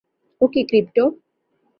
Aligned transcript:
ওকে, 0.41 0.61
crypto. 0.63 1.03